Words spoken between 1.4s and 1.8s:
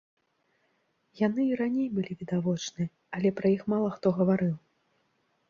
і